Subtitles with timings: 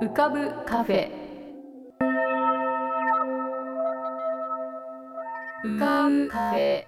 [0.00, 1.08] 浮かぶカフェ。
[5.64, 6.84] 浮かぶカフェ。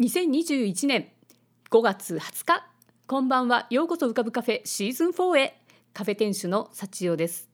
[0.00, 1.08] 2021年
[1.70, 2.66] 5月20日。
[3.06, 3.68] こんばんは。
[3.70, 5.60] ようこそ浮かぶカフェシーズン4へ。
[5.92, 7.53] カフェ店主の幸代です。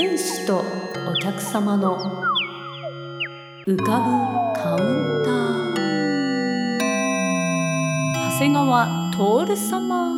[0.00, 0.64] 店主と
[1.10, 1.98] お客様の
[3.66, 4.80] 浮かぶカウン
[5.26, 5.34] ター。
[8.30, 8.88] 長谷川
[9.44, 10.08] 徹様。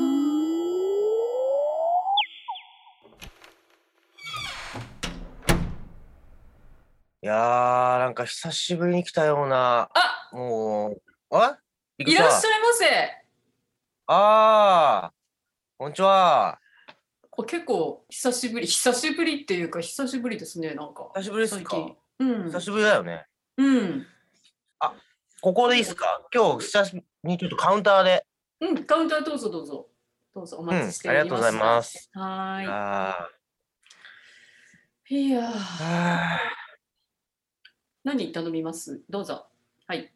[7.21, 11.03] いやー、なんか久しぶりに来たような、あ、もう、
[11.37, 11.59] あ？
[11.99, 12.87] いらっしゃいませ。
[14.07, 15.15] あー、
[15.77, 16.62] こんにちは。
[17.47, 21.11] 結構久しぶり、久しぶりっていうか久しぶりですね、なんか。
[21.15, 21.77] 久しぶりですか？
[22.19, 22.45] うん。
[22.45, 23.27] 久しぶりだよね。
[23.57, 24.07] うん。
[25.41, 26.23] ここでいいっすか？
[26.33, 28.27] 今日久しぶりにちょっとカウンターで。
[28.61, 29.89] うん、カウンターどうぞどうぞ。
[30.35, 31.21] どうぞおうん、待ちしております。
[31.21, 32.11] ありがとうございます。
[32.13, 33.29] は
[35.11, 35.15] い。
[35.15, 35.53] いや
[38.05, 39.03] 何頼みます？
[39.11, 39.47] どうぞ。
[39.87, 40.13] はい。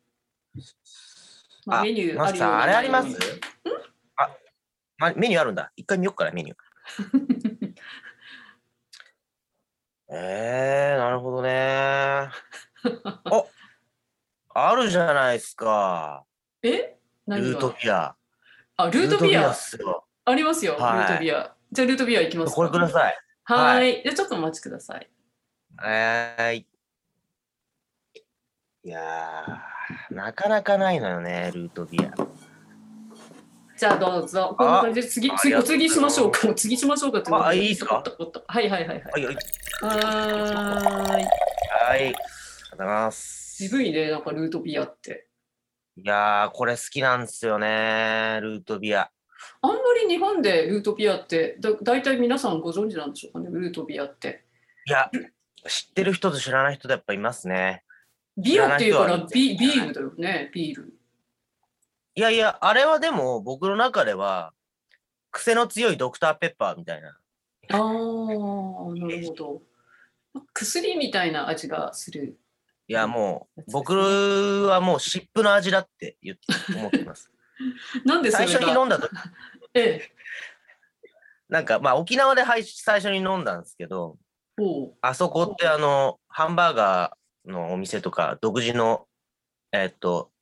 [1.66, 3.18] まあ、あメニューあるよあれあります？
[4.16, 4.30] あ、
[4.98, 5.72] ま、メニューあるんだ。
[5.76, 6.58] 一回見よっかな、メニュー。
[10.08, 12.28] えー、なるほどね
[13.30, 13.48] お
[14.50, 16.24] あるじゃないですか。
[16.62, 16.96] え？
[17.26, 17.48] 何が？
[17.48, 18.16] ルートビア。
[18.76, 19.50] あ、ルートビア？
[19.50, 20.06] っすよ。
[20.24, 21.54] ありますよ、はいルートビア。
[21.72, 22.56] じゃあルートビア行きますか。
[22.56, 23.18] これください。
[23.44, 24.02] ははーい。
[24.02, 25.10] じゃあちょっとお待ちください。
[25.76, 26.66] はーい。
[28.84, 32.14] いやー、なかなかないのよね、ルートビア。
[33.76, 34.54] じゃあどうぞ。
[34.56, 36.48] こんな感じで次、次、お次しましょうか。
[36.48, 38.02] お次しましょうかってあいいっすか？
[38.46, 39.10] はいはいはいは。
[39.10, 39.36] はいい、はい、
[39.82, 41.24] はーい。
[41.84, 42.00] はい。
[42.00, 43.56] ありがとうございます。
[43.56, 45.26] 渋いね、なんかルートビアって。
[45.96, 49.10] いやー、これ好きなんですよね、ルートビア。
[49.62, 54.44] あんまり日本でルートビアって、だ大体皆さんご存知なんでしょうかね、ルートビアって。
[54.86, 55.10] いや、
[55.66, 57.82] 知ってる人と知らない人でやっぱいますね。
[58.36, 60.94] ビアっていうからビビールだよね、ビール。
[62.16, 64.52] いやいや、あれはでも僕の中では、
[65.30, 67.08] 癖の強いドクターペッパーみたいな。
[67.70, 69.62] ああ、なるほど。
[70.54, 72.38] 薬みたいな味がする。
[72.88, 73.92] いや、もう、僕
[74.68, 76.42] はもう湿布の味だって言って
[76.78, 77.30] 思ってます。
[78.04, 78.52] なんで最が？
[78.60, 79.10] 初に飲んだ時
[79.74, 80.10] ええ。
[81.48, 84.18] なんかまあ沖縄ではい最初に飲んだんですけど、
[85.00, 89.06] あそこってあの、ハンバーガーのお店とか、独自の、
[89.72, 90.32] えっと、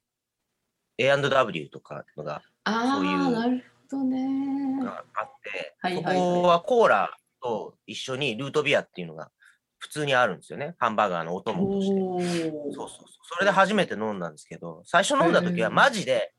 [0.98, 4.84] A&W とかのがあそういうあ、なるほどね。
[4.84, 9.30] があって、そはいはいはいこはコーラと一緒にルートビアっていうのが
[9.78, 10.74] 普通にあるんですよね。
[10.78, 12.00] ハンバーガーのお供として。
[12.00, 13.08] おそうそうそう。
[13.24, 16.32] それで初めて飲んだんですけど、最初飲んだ時はマジで、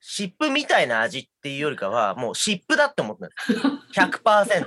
[0.00, 3.60] 湿布みたいな味っていうよりかは、もう湿布だって思ったんですよ。
[3.92, 4.66] 100%。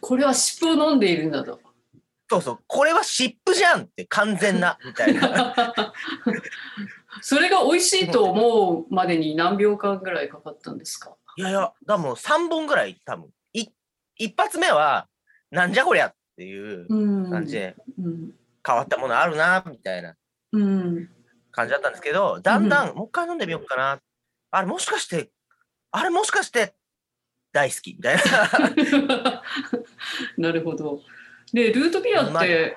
[0.00, 1.60] これは湿布を飲んでいるんだと。
[2.30, 2.58] そうそう。
[2.66, 5.54] これは湿布じゃんって完全な、みたいな。
[7.22, 11.16] それが美味しいと思うまでに何秒間ぐらいかかったんですか？
[11.36, 13.30] いやいや、だもう3本ぐらい多分。
[13.52, 13.66] い
[14.16, 15.08] 一発目は、
[15.50, 18.30] なんじゃこりゃっていううん感じで、うん。
[18.66, 20.14] 変わったものあるな、みたいな
[20.52, 21.08] うん。
[21.52, 24.00] 感じだったんですけど、だんだん、もう一回飲んでみようかな。
[24.50, 25.30] あれもしかして、
[25.92, 26.74] あれもしかして、
[27.52, 29.42] 大好きみたいな。
[30.36, 31.00] なるほど。
[31.52, 32.76] で、ルートビアって、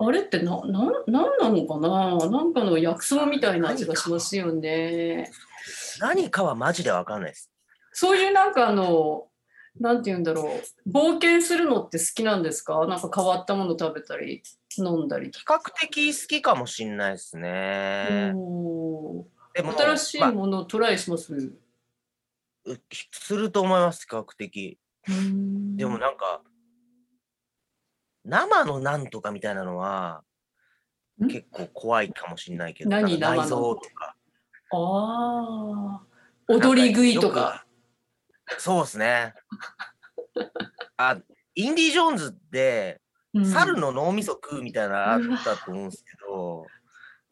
[0.00, 2.16] あれってな、な、なんなのかな？
[2.30, 5.30] なんかの薬草みたいな味がしますよね。
[6.00, 7.50] 何かはマジでわかんないです。
[7.92, 9.26] そういうなんかあの、
[9.80, 10.88] なんて言うんだろう。
[10.88, 12.86] 冒険するのって好きなんですか？
[12.86, 14.42] なんか変わったもの食べたり、
[14.78, 15.32] 飲んだり。
[15.32, 18.28] 比較的好きかもしんないですね。
[18.28, 19.26] でも、
[19.76, 21.34] 新しいまあものをトライします？
[21.34, 22.80] う
[23.10, 24.78] すると思います、比較的。
[25.76, 26.42] でもなんか、
[28.28, 30.22] 生のなんとかみたいなのは、
[31.20, 31.28] ん？
[31.28, 33.46] 結構怖いかもしんないけど、何内生の？
[33.48, 34.14] 臓とか。
[34.70, 36.02] ああ、
[36.48, 37.64] 踊り食いとか？
[38.58, 39.34] そうですね。
[40.96, 41.16] あ、
[41.54, 43.00] インディ・ジョーンズで、
[43.34, 46.66] うん猿の脳みそ食うみたいなのあったと思うんですけど、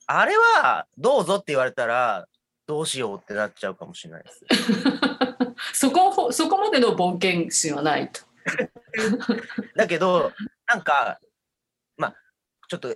[0.07, 2.27] あれはどうぞって言われたら
[2.67, 4.45] どうしようってなっちゃうかもしれないです。
[5.73, 8.21] そこそこまでの冒険心はないと。
[9.75, 10.33] だけど、
[10.69, 11.21] なんか、
[11.97, 12.15] まあ、
[12.69, 12.95] ちょっと、ん？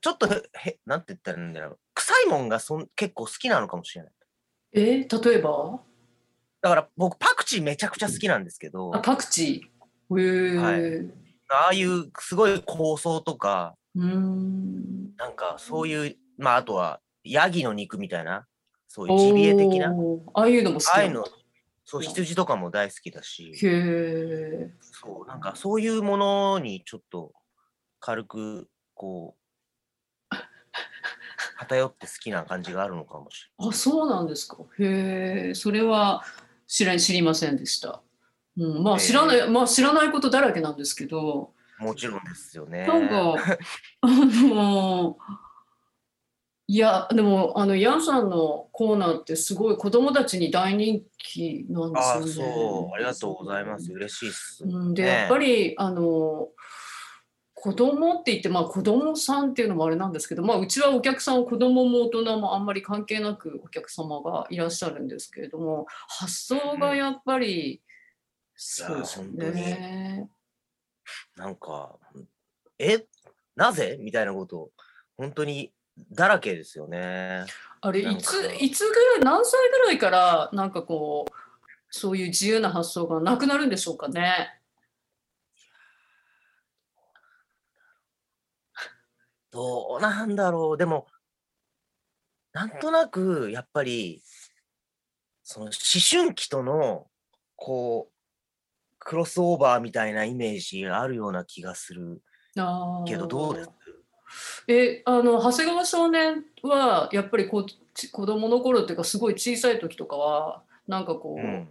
[0.00, 1.78] ちょっとへ、なんて言ったらいいんだろう。
[1.94, 4.12] 臭いもんがそん結構好きなのかもしれない。
[4.72, 5.06] え？
[5.08, 5.80] ー例えば？
[6.62, 10.20] だから僕、パクチーめちゃくちゃ好きなんですけど、あパクチー？
[10.20, 11.10] へえはい。
[11.48, 12.64] ああいうすごい香
[12.96, 15.14] 草とか、うーん。
[15.16, 18.46] なんかそういう、まあ、あとは、ヤギの肉みたいな、
[18.88, 19.94] そういうジビエ的な、
[20.34, 21.24] ああいうのも好きああいうの、
[21.84, 24.70] そう、羊とかも大好きだし、へえ。
[24.80, 27.32] そう、なんかそういうものにちょっと
[28.00, 29.36] 軽く、こ
[30.30, 30.34] う、
[31.58, 34.58] 偏って好きな感じがあるのかもしあ、そうなんですか。
[34.78, 36.24] へえ、それは
[36.66, 38.02] 知ら知りませんでした。
[38.56, 41.92] うん、まあ知らない、まあ知らないことだらけなんですけど、れない。
[41.92, 42.86] もちろんですよね。
[42.86, 43.34] なんか、
[44.00, 45.18] あの、
[46.66, 52.32] いや、でも、あの、ヤンさんのコーナーってすごい子供たちに大人気なんですああ、よね。
[52.32, 53.92] そう、ありがとうございます。
[53.92, 54.64] 嬉しいっす。
[54.64, 56.48] うん、で、ねやっぱり、あの、
[57.52, 67.82] 子供って言って、まあ子供さんっていうのもあれなんですけど、まあうちはお客さん、子供も大人もあんまり関係なくお客様がいらっしゃるんですけれども、発想がやっぱり、
[68.54, 70.28] そうですね。
[71.36, 71.98] なんか、
[72.78, 73.06] え、
[73.54, 73.98] なぜ？
[74.00, 74.70] みたいなこと、
[75.16, 75.72] 本当に
[76.10, 77.44] だらけですよね。
[77.80, 81.32] あれ、いつ、いつぐらい、何歳ぐらいから、なんかこう、
[81.90, 84.60] そういう自由な発想がなくなるんでしょうかね。
[89.50, 90.76] どうなんだろう。
[90.76, 91.06] でも、
[92.52, 94.22] なんとなく、やっぱり、
[95.44, 95.72] その思
[96.10, 97.06] 春期との、
[97.54, 98.14] こう、
[98.98, 102.22] クロスオーバーみたいなイメージがあるような気がする
[103.06, 103.70] けど、どうです
[104.68, 107.66] え、あの、長谷川少年は、やっぱりこ
[108.12, 111.68] 子供の頃っていうか、すごい小さい時とかは、なんかこう、うん。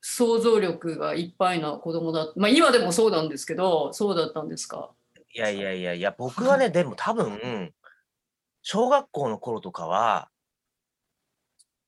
[0.00, 2.32] 想像力がいっぱいな子供だ。
[2.36, 4.90] まあ今でもそうなんですけど、そうだったんですか？
[5.34, 7.74] いやいやいやいや、僕はね、でも多分、
[8.62, 10.30] 小学校の頃とかは、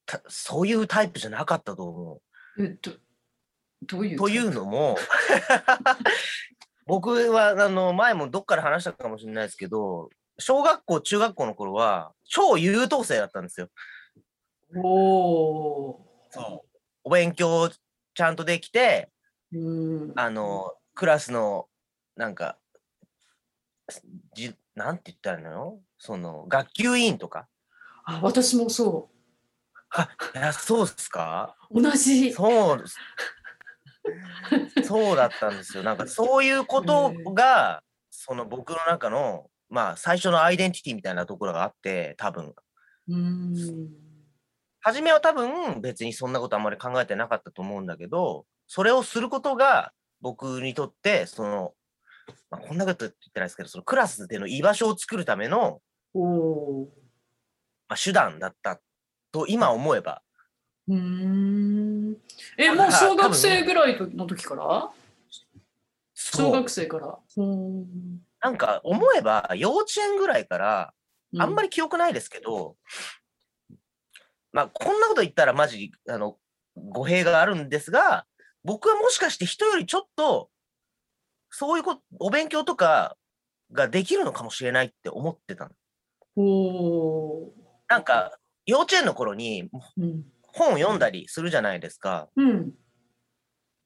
[0.07, 2.21] たそういうタイプじゃなかったと思
[2.59, 2.91] えっと、
[3.83, 4.19] どういうう。
[4.19, 4.97] というのも、
[6.91, 13.69] 僕は、あの、前もどっから話したかもしれないですけど、小学校、中学校の頃は、超優等生だったんですよ。
[14.75, 15.97] おー。
[16.31, 16.79] そう。
[17.05, 17.71] お勉強
[18.15, 19.09] ちゃんとできて、
[19.53, 20.13] うん。
[20.17, 21.69] あの、クラスの、
[22.17, 22.59] なんか、
[24.35, 25.79] じなんて言ったらいいの？
[25.99, 27.47] その、学級委員とか？
[28.05, 29.11] あ、私もそ
[29.91, 31.57] あ、いや、そうっすか？
[31.71, 31.81] う。
[31.83, 32.33] 同じ。
[32.33, 32.97] そうです。
[34.85, 35.83] そうだったんですよ。
[35.83, 42.55] なんかそういうことが、その僕の中の、まあ最初のアイデンティティみたいなところがあって、多分。
[43.09, 43.55] うん。
[44.81, 51.75] 初めは多分別にそんなことあんまり考えてなかったと思うんだけど、それをすることが僕にとって、その、
[52.51, 55.81] まあ、こんなこと言ってないですけど、そのクラスでの居場所を作るための。
[57.89, 58.81] まあ、手段だった
[59.33, 60.23] と今思えば。
[60.91, 62.17] うーん。
[62.59, 64.91] え、あもう小学生ぐらいの時から？
[66.15, 67.19] 小学生から。
[67.37, 68.21] うん。
[68.41, 70.93] なんか思えば幼稚園ぐらいから、
[71.39, 71.69] あんまり。
[71.69, 72.77] り記憶ないですけど、
[74.53, 76.37] まあ、こんなこと言ったらマジ、あの、
[76.75, 78.27] 語弊があるんですが、
[78.65, 80.51] 僕はもしかして人よりちょっと、
[81.51, 83.17] そういうこと、お勉強とか
[83.73, 85.71] ができるのかもしれないって思ってた
[86.37, 87.53] の。
[87.89, 90.25] なんか、幼稚園の頃にうん。
[90.53, 92.29] 本を読んだりするじゃないですか。
[92.37, 92.73] うん。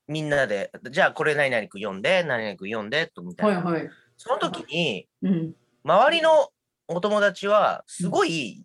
[0.06, 3.62] みんなで、じゃあこれ何々く読んで、何々く読んで、とみたいな。
[3.62, 3.90] はいはい。
[4.16, 5.54] その時に、うん。
[5.85, 6.49] 周りの
[6.88, 8.64] お友達は、すごい、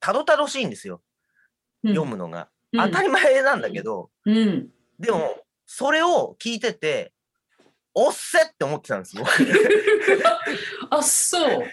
[0.00, 1.02] たどたどしいんですよ。
[1.84, 2.48] 読むのが。
[2.72, 4.70] 当たり前なんだけど、うん。
[4.98, 7.12] でも、それを聞いてて、
[7.92, 9.24] おっせって思ってたんですよ。
[10.90, 11.64] あ、そう。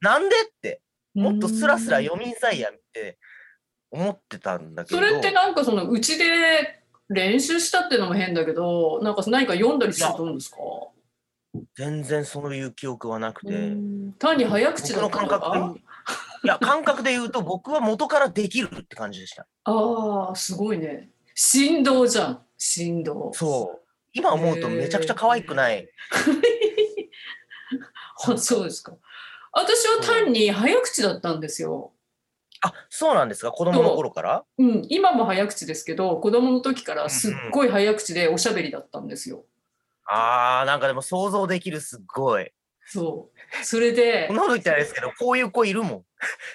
[0.00, 0.80] なんでって、
[1.14, 3.18] もっとスラスラうん読みんさいやって
[3.92, 5.00] 思ってたんだけど。
[5.00, 6.24] それってなんかそのうちで
[7.08, 10.56] 練習したっていうのも変だけど、なんか何か読んだりするんですか？
[11.76, 13.52] 全然そういう記憶はなくて。
[13.52, 15.78] うん単に早口の感覚
[16.44, 19.46] いや、感覚で言うと、僕は元からできるって感じでした。
[19.64, 21.10] ああ、すごいね。
[21.34, 22.42] 振動じゃん。
[22.58, 23.30] 振動。
[23.34, 23.88] そう。
[24.12, 25.88] 今思うとめちゃくちゃ可愛くない。
[28.26, 28.94] あ そうですか。
[29.52, 31.91] 私は単に早口だったんですよ。
[32.62, 33.50] あ、そうなんですか？
[33.50, 34.44] 子供の頃から？
[34.58, 39.44] うん、今も早口ですけど、子供の時からすっごい早口でおしゃべりだったんですよ。
[40.06, 42.50] ああ、なんかでも想像できる、すっごい。
[42.86, 43.64] そう。
[43.64, 46.04] それでこん、なこと言っですけど、こういう子いるも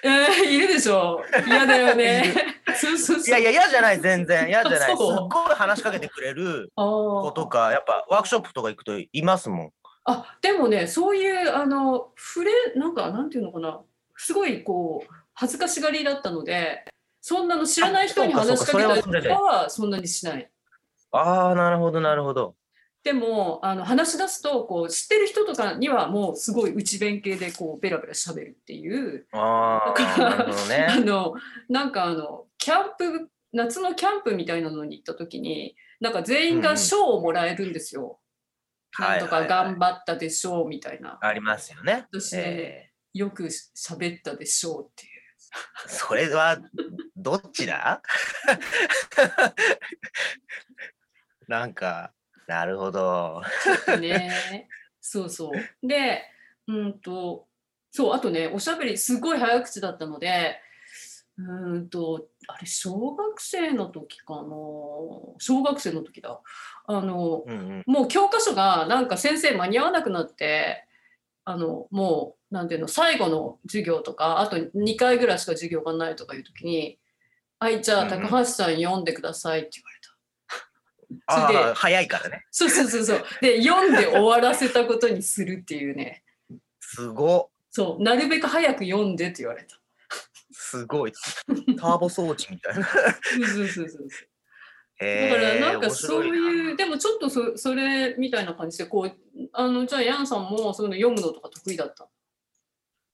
[0.02, 2.34] えー、いるでしょ嫌だよね。
[2.74, 3.24] そうそうそう。
[3.24, 3.26] ん。
[3.26, 4.48] いやいや、嫌じゃない、全然。
[4.48, 4.90] 嫌じゃない。
[4.90, 9.72] すっごい話しかけてくれる子とか、やっぱワークショップとか行くといますもん。
[10.10, 13.82] あでもねそういうあの触れなんかなんていうのかな
[14.16, 16.84] すごいこう恥ずかしがりだったので
[17.20, 20.50] そんなの知らない人に話しかけたりとかはそんなにしない。
[21.12, 22.56] ああ、なるほど、なるほど。
[23.04, 31.04] でもあの話し出すとこう知ってる人とかにはもうすごい内弁慶でこうベラベラ喋るっていうああ、なるほどあね。
[31.04, 31.34] の
[31.68, 38.18] なんかあのキャンプ夏のキャンプみたいなのに行った時になんか全員が賞をもらえるんですよ。
[38.98, 41.18] なんとか頑張ったでしょうみたいな。
[41.20, 42.06] ありますよね。
[42.12, 45.17] 私ねえよく喋ったでしょうっていう。
[45.86, 46.58] ーそれは、
[47.16, 48.02] どっちだ？
[51.48, 52.12] なんか、
[52.46, 53.42] なるほど。
[54.00, 54.68] ね。
[55.00, 55.86] そうそう。
[55.86, 56.22] で、
[56.66, 57.46] うんと、
[57.90, 60.60] そう、あとね、おしゃべりすごい早口だったので、
[61.38, 64.40] うんと、あれ、小学生の時かな？
[65.38, 66.40] 小学生の時だ。
[66.86, 67.82] あの、うんうん。
[67.86, 70.84] もう教科書がなんか先生間に合わなくなって、
[71.44, 76.98] あの、もう、なんていうの、最後の授業とか、あと2回ぐらいしか授業がないとかいう時に、
[77.58, 81.46] はい、じゃあ高橋さん読んでくださいって言われた。
[81.46, 82.46] それでああ、早いからね。
[82.50, 83.24] そうそうそうそう。
[83.42, 86.24] で、読んで終わらせたことにするっていうね。
[86.80, 89.78] すご、そう、なるべく早く読んでって言われた。
[90.52, 91.12] すごい。
[91.78, 92.84] ターボ装置みたいな。
[92.86, 93.00] そ
[93.42, 94.08] うそうそうそう。
[95.00, 102.08] へだからーなんかそういう、でもちょっとそそれみたいな感じで、こう、あの、じゃあヤンさんもそういうの読むのとか得意だった？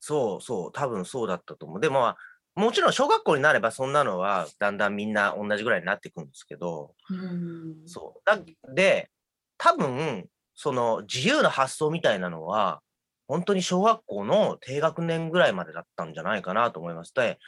[0.07, 1.81] そうそう、多分そうだったと思う。
[1.81, 2.17] でも、まあ
[2.57, 7.89] もちろん小学校になればそんなのはだんだんみんな同じぐらいになってくるんですけど、うん。
[7.89, 8.23] そう。
[8.25, 8.39] だ
[8.75, 9.11] で、
[9.57, 12.83] 多分、その自由な発想みたいなのは、
[13.27, 17.15] 本当に小学校の低学年ぐらいまでだったんじゃないかなと思います。
[17.15, 17.39] で、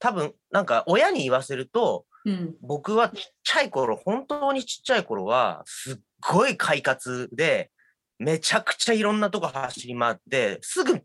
[0.00, 2.56] 多分、なんか親に言わせると、うん。
[2.60, 5.96] 僕はちっちゃい頃、本当にちっちゃい頃は、すっ
[6.28, 7.70] ごい快活で、
[8.18, 11.02] めちゃくちゃいろんなとこ走り回って、すぐ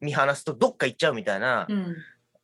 [0.00, 1.96] 見放すとどっか行っちゃうみたいな、うん。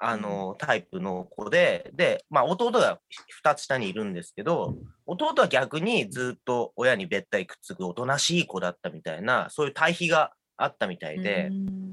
[0.04, 2.98] あの、タイプの子で、で、まあ弟が
[3.44, 11.92] 2つ下にいるんですけど、弟は逆にずっと親にべったりくっつくおとなしい子だったみたいな、そういう対比があったみたいで、うん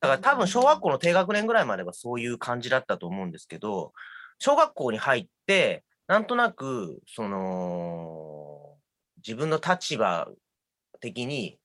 [0.00, 3.92] だから多分小学校の低学年ぐらいまではそういう感じだったと思うんですけど、
[4.38, 8.76] 小学校に入って、なんとなく、その、
[9.18, 10.28] 自分の立場
[11.00, 11.58] 的に、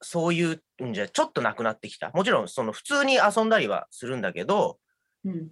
[0.00, 2.10] そういうんじゃちょっとなくなってきた。
[2.10, 4.78] もちろん、その普通に遊んだりはするんだけど、
[5.24, 5.50] うん。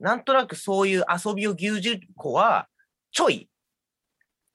[0.00, 2.68] なんとなくそういう遊びを牛耳る子は、
[3.10, 3.48] ちょい、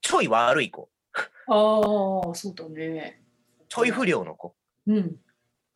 [0.01, 0.89] ちょい悪い子、
[1.47, 3.21] ああ、そうだね。
[3.69, 4.55] ちょい不良の子。
[4.88, 5.17] うん。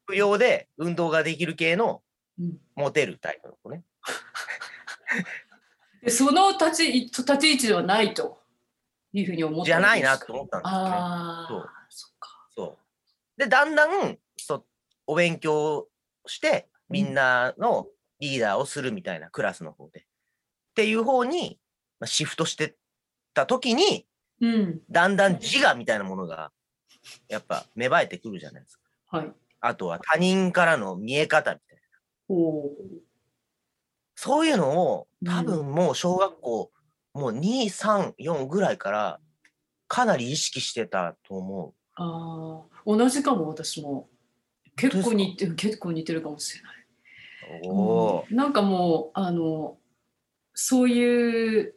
[0.05, 2.01] 不良で運動ができる系の
[2.39, 3.83] うんモテるタイプの子ね。
[6.03, 8.41] でその立ち立ち位置ではないと
[9.13, 10.89] いうふうに思ったじゃないなとと思ったんですよね。
[10.89, 12.47] ああ、そうそっか。
[12.55, 12.77] そう。
[13.37, 14.65] で、だんだん、そ
[15.07, 15.87] お勉強
[16.25, 17.87] して、みんなの
[18.19, 20.01] リーダーをするみたいな、クラスの方で。
[20.01, 20.03] っ
[20.75, 21.59] ていう方に、
[21.99, 22.75] まあシフトしてっ
[23.33, 24.07] た時に、
[24.41, 24.81] うん。
[24.89, 26.51] だんだん自我みたいなものが、
[27.27, 28.83] やっぱ芽生えてくるじゃないですか。
[29.17, 29.31] はい。
[29.61, 32.35] あとは他人からの見え方みたいな。
[32.35, 32.71] おお。
[34.15, 36.71] そういうのを、うん多分もう小学校、
[37.13, 39.19] もう2、3、4ぐらいから、
[39.87, 44.07] かなり意識してたと思ああ、同じかも私も。
[44.75, 46.69] 結構似てる結構似てるかもしれな
[47.59, 47.61] い。
[47.61, 47.67] う。
[47.67, 49.77] おお、うんなんかもうあの
[50.53, 51.75] そういう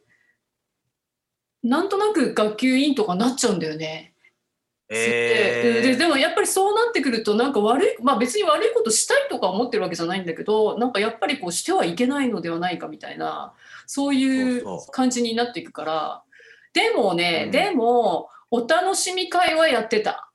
[1.63, 4.13] なんとなく学級委員とかなっちゃうんだよね。
[4.87, 13.53] えー、ででもやっぱりそうなってくるとなんか悪いまあ別に悪いことしたいとか思ってるわけじゃないんだけどなんかやっぱりこうしてはいけないのではないかみたいな
[13.87, 16.23] そういう感じになっていくから
[16.73, 20.31] でもね、うんでもお楽しみ会はやってた。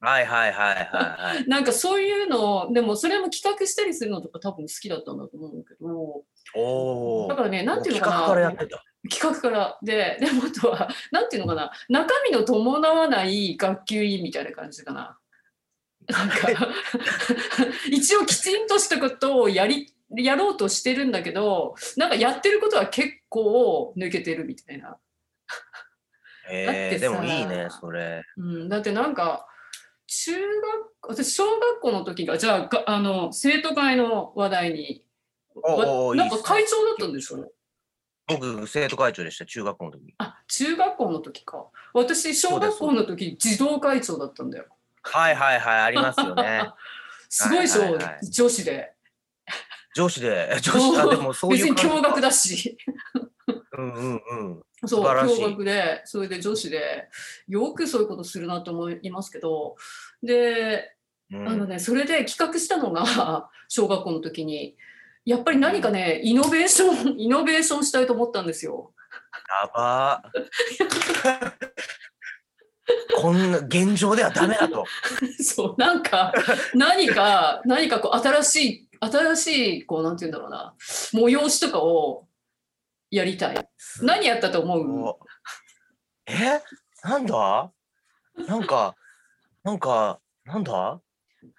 [0.00, 1.46] はいはいはいはいはい。
[1.48, 7.28] なんかそういうのでもそれも企画したりするのとか多分好きだったんだと思うんだけどおお。
[7.28, 8.84] だからねなんていうのかな企画からやってた。
[9.08, 15.18] 企画からででもあとはなんていうのかな中身の伴わない学級委員みたいな感じかな。
[16.08, 16.36] なんか
[17.90, 24.98] 一応きちんとしたことをやりやろうとしてるんだけどなんかやってることは結構抜けてるみたいな。
[26.46, 28.22] だえー、でもいいね、それ。
[28.36, 29.46] うん、だってなんか
[30.06, 30.44] 中学
[31.08, 35.04] 私小学校の時がじゃあがあの生徒会の話題に
[35.54, 37.50] おなんか会長だったんでしょ？
[38.28, 40.14] 僕、生徒会長でした、中学校の時。
[40.18, 41.66] あ中学校の時か。
[41.94, 44.66] 私小学校の時児童会長だったんだよ。
[45.02, 46.62] はいはいはい、ありますよね。
[47.28, 47.94] すごいでしょ、はい。
[47.94, 48.92] はいはい女子で。
[49.94, 52.76] 女子で、女子、あ、でもそういう別に感じ共学だし。
[53.78, 54.62] うんうんうん。
[54.84, 57.08] そう素晴らしい共学でそれで女子で
[57.48, 59.76] よくそういうことするなと思いますけど
[60.22, 60.96] で
[61.32, 64.76] うんあのね、それで企画したのが 小学校の時に
[65.24, 68.92] やっぱり何かねイノベーション イノベーションしたいと思ったんですよ。
[69.62, 71.52] やばー。
[73.16, 74.84] こんな現状ではダメだと。
[75.42, 76.32] そうなんか
[76.74, 82.25] 何か何かこう新しい新しいこうなんて言うんだろうな催しとかを
[83.10, 83.68] やりたい。
[84.02, 85.04] 何やったと思う？
[85.04, 85.18] お
[86.26, 86.60] え？
[87.04, 87.70] なんだ？
[88.48, 88.94] なんか、
[89.62, 91.00] なんか、なんだ？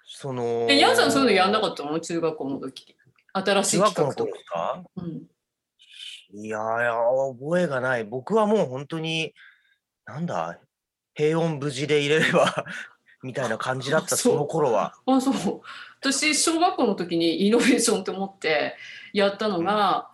[0.04, 0.66] その。
[0.68, 1.98] えヤンさんそういうのやんなかったの？
[2.00, 2.96] 中学校の時。
[3.32, 4.84] 新しい中学校の企画とか？
[4.96, 6.94] うん、いやいや、
[7.38, 8.04] 覚えがない。
[8.04, 9.34] 僕はもう本当に、
[10.04, 10.58] なんだ？
[11.14, 12.64] 平穏無事でいれれば
[13.24, 14.94] みたいな感じだった、その頃は。
[15.06, 15.60] あそう。
[16.00, 18.76] 私小学校の時にイノベーションって思って
[19.12, 20.10] やったのが、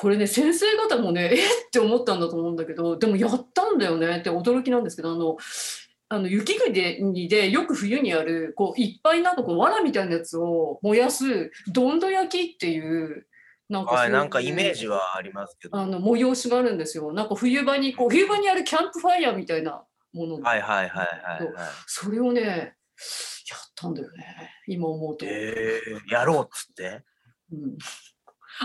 [0.00, 1.38] これね先生方もねえっ？
[1.66, 4.20] って思ったんだと思うんだけどでもやったんだよね？
[4.20, 5.36] って驚きなんですけどあの
[6.08, 6.72] あの雪国
[7.28, 13.26] でよく冬にやるこういっぱいなんかこう藁みたいなやつを燃やすどんど焼きっていう
[13.68, 15.76] なんかはい、そういうなんかイメージはありますけど。
[15.76, 17.12] あの催しがあるんですよ。
[17.12, 21.68] なんか冬場にこう冬場にやるキャンプファイヤーみたいなもの、はいはいはいはい、はい。
[21.86, 22.72] それをねやっ
[23.76, 25.26] たんだよね今思うと。
[25.28, 27.04] えー、やろうっつって。
[27.52, 27.76] うん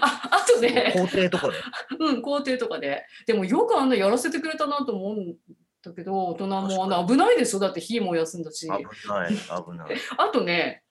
[0.02, 1.58] ああとね、校庭とかで？
[2.00, 3.06] うん、校庭とかで。
[3.26, 5.36] でもよくあんなやらせてくれたなと思うん
[5.82, 8.62] だけど、大人もあの危ないでしょ、だって火燃やすんだし。
[8.68, 9.98] 危ない、危ない。
[10.18, 10.84] あとね、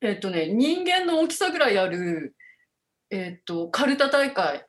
[0.00, 2.34] えっとね、人間の大きさぐらいある、
[3.10, 4.66] えっと、カルタ大会。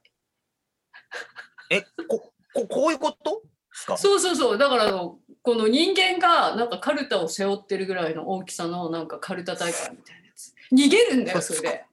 [1.71, 3.97] え、こ、こ、こういうことですか？
[3.97, 5.19] そうそうそう、だからこ
[5.55, 10.53] の人間がなんかカルタを背負ってるぐらいの大きさのなんかカルタ大会みたいなやつ。
[10.71, 11.85] 逃げるんだよ、それで。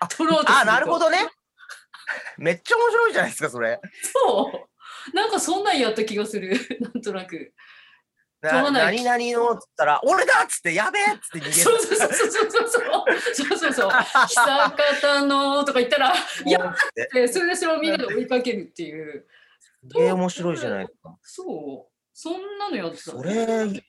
[0.00, 1.18] あ取ろうとするとあ、なるほどね。
[2.38, 3.80] めっちゃ面白いじゃないですか、それ。
[4.14, 4.66] そ
[5.12, 5.16] う。
[5.16, 7.54] なんかそんなんやった気がする、 なんとなく。
[8.42, 11.52] 取ならない何々のっつったら、俺だっつって、やべえっつって逃げる。
[11.52, 12.90] そうそうそうそうそうそう。
[13.34, 13.90] そうそうそう。
[13.90, 16.14] 久方のとか言ったら、
[16.46, 19.26] いやっつってでそれでそれをみんなで追いかけるっていう。
[19.60, 21.18] すげえ面白いじゃないですか。
[21.22, 21.92] そう。
[22.14, 23.10] そんなのやってた。
[23.10, 23.84] それ、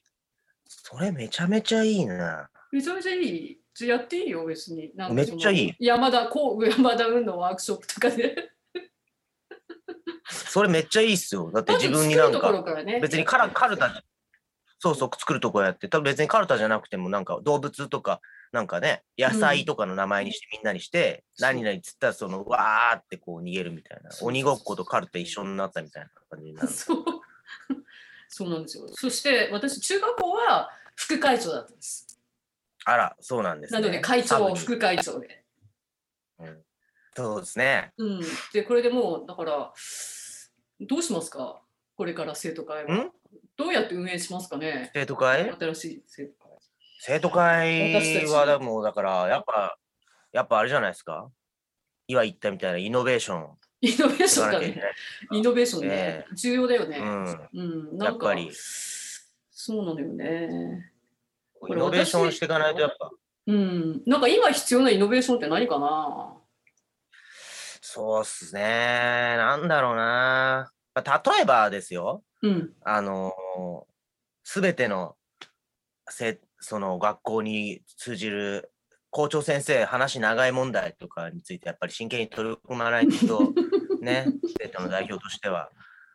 [0.66, 2.50] それめちゃめちゃいいな。
[2.70, 3.61] めちゃめちゃいい。
[3.80, 4.92] やっていいよ、別に。
[4.94, 5.74] なんかめっちゃいい。
[5.78, 8.52] 山田、こう、山田運動ワークショップとかで。
[10.28, 11.50] それめっちゃいいっすよ。
[11.50, 12.52] だって自分になんか。
[13.00, 14.02] 別にカラカルタ、
[14.78, 18.20] そうそう、作るとこやって、多分別にカルタじゃなくても、なんか動物とか、
[18.52, 24.10] なんかね、野菜とかの名前にしてみんなにして、そう何々っつったら、その、わーってこう逃げるみたいな。
[24.20, 26.68] 鬼ごっことカルタ一緒になったみたいな感じになる。
[26.68, 27.04] そう。
[28.28, 28.88] そうなんですよ。
[28.88, 32.11] そして私、中学校は副会長だったんです。
[32.84, 33.80] あら、そうなんですね。
[33.80, 35.44] なので、会長、副会長で。
[36.38, 36.62] うん
[37.14, 37.92] そうですね。
[37.98, 38.20] うん。
[38.54, 39.72] で、これでもう、だから、
[40.80, 41.60] どうしますか？
[41.94, 43.12] これから生徒会はん？
[43.54, 44.90] どうやって運営しますかね？
[44.94, 45.54] 生徒会？
[45.60, 46.50] 新しい生徒会。
[47.00, 49.76] 生徒会はでも、だから、やっぱ、
[50.32, 51.30] やっぱあれじゃないですか？
[52.06, 54.82] 今言ったみたいなイノベーションイノベーションだね。
[55.32, 55.88] イノベーションね。
[55.90, 56.98] え重要だよね。
[56.98, 57.48] うん。
[57.52, 57.62] う
[57.94, 57.98] ん。
[57.98, 60.91] なんかやっぱり、そうなのよね。
[61.68, 63.10] イノベーションしていかないとやっぱ。
[63.46, 64.02] うん。
[64.06, 66.36] なんか今必要なイノベーションって何かな？
[67.80, 68.60] そうっすね。
[69.36, 70.72] なんだろうな。
[70.94, 72.22] まあ例えばですよ。
[72.42, 72.72] うん。
[72.84, 73.32] あの
[74.44, 75.16] すべての
[76.08, 78.72] せその学校に通じる
[79.10, 83.52] 校長先生話長い問題とかについてやっぱり真剣に取り組まないと
[84.00, 84.26] ね
[84.58, 85.70] 生徒の代表としては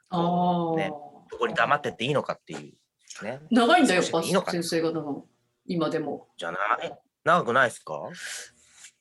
[0.10, 0.92] ああ、ね
[1.30, 5.26] そこに黙ってっていいのかっていうね長いんだよ、やっぱ先生方の。
[5.68, 6.28] 今でも。
[6.38, 8.10] じゃない長くないですか？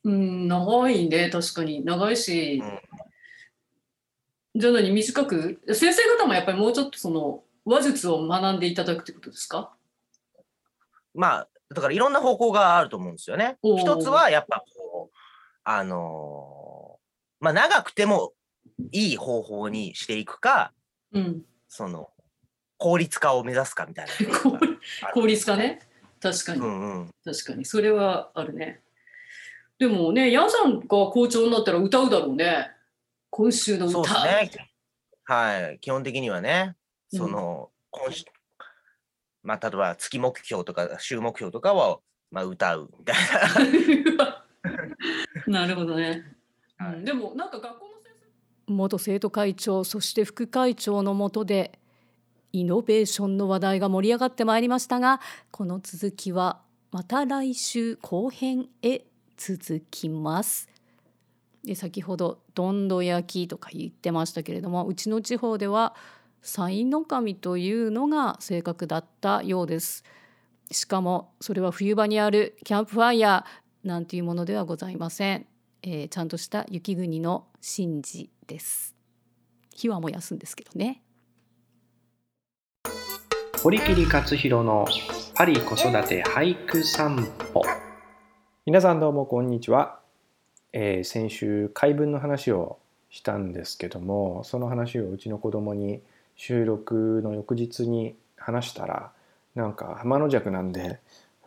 [0.04, 1.84] うん、長いね、確かに。
[1.84, 2.80] 長いし、うん
[4.58, 9.74] じゃあ何、短く先生方もやっぱりもうちょっとその話術を学んでいただくってことですか？
[11.14, 13.58] まあだからいろんな方向があると思うんですよね。
[13.62, 15.16] 一つはやっぱこう
[15.64, 18.32] あのーまあ長くても
[18.92, 20.72] いい方法にしていくか
[21.12, 21.42] うん。
[21.68, 22.08] その
[22.78, 24.58] 効率化を目指すかみたいな 効
[25.20, 25.80] 効率化ね。
[26.32, 27.10] 確かに、うんうん。
[27.24, 27.64] 確かに。
[27.64, 28.80] それはあるね。
[29.78, 32.70] でもね、ヤンさんが校長になったら歌うだろうね。
[33.30, 33.92] 今週の歌。
[33.92, 34.08] そうで
[34.50, 34.70] すね。
[35.24, 35.78] はい。
[35.80, 36.76] 基本的にはね、
[37.12, 38.24] うんその、今週、
[39.42, 41.98] まあ、例えば月目標とか週目標とかは、
[42.30, 43.16] まあ、歌うみたい
[44.16, 44.44] な。
[45.62, 46.08] なるほどね。
[46.78, 48.12] はいうんでもなんか学校の先
[48.66, 51.78] 生元生徒会長そして副会長の下で
[52.60, 59.04] イノベーションの話題が盛り上がってまいりましたがこの続きはまた来週後編へ
[59.36, 60.70] 続きます。
[61.64, 65.94] で先ほどどんど焼きとか言ってましたけれどもうちの地方では
[66.40, 70.04] 才の神というのが正確だったようです。
[70.70, 75.46] しかもそれは冬場にあるキャンプファイヤーなんていうものではございません。
[75.82, 78.94] えーちゃんとした雪国の神事です。
[79.74, 81.02] 火は燃やすんですけどね。
[83.66, 84.86] 堀切克弘の
[85.34, 87.64] パリ子育て俳句散歩
[88.64, 89.98] 皆さんどうもこんにちは、
[90.72, 92.78] えー先週解文の話を
[93.10, 96.00] したんですけどもその話をうちの子供に
[96.36, 99.10] 収録の翌日に話したら
[99.56, 101.00] なんか浜の弱なんで、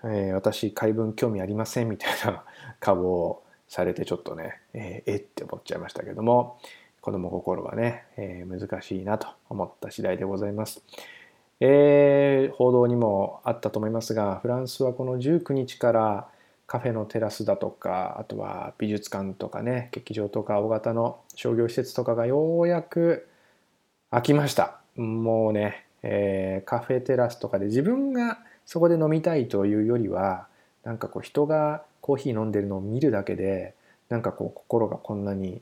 [0.04, 2.44] えー私解文興味ありませんみたいな
[2.82, 6.60] 顔をされてちょっとね、えーえって思っちゃいましたけども
[7.00, 10.84] 子供心はね、えー難しいなと思った次第でございます。
[11.60, 16.28] えー報道にもあったと思いますがフランスはこの19日から
[16.68, 23.28] カフェのテラスだとかあとは美術館とかね劇場とか大型の商業施設とかがようやく
[24.12, 24.80] 開きました。
[24.96, 30.48] もうね、えーカフェテラスとかで自分がそこで飲みたいというよりは
[30.84, 33.74] なんかこう人がコーヒー飲んでるのを見るだけで
[34.10, 35.62] なんかこう心がこんなに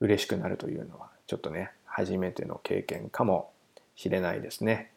[0.00, 3.50] 嬉しくなるというのはちょっとね初めての経験かも
[3.98, 4.92] しれないですね。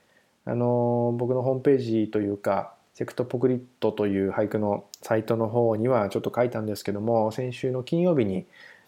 [0.46, 8.46] あの僕のホームページというかセクトポクリットという俳句のサイトの方にはちょっと書いたんですけども先週の金曜日に、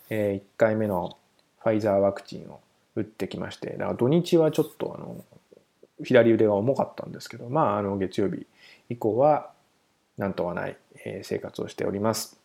[0.09, 1.17] え1回目の
[1.61, 2.59] ファイザーワクチンを
[2.95, 5.23] 打ってきましてだから土日はちょっとあの
[6.03, 8.45] 左腕が重かったんですけどまああの月曜日
[8.89, 9.49] 以降は
[10.19, 12.39] なんとはない、え生活をしております。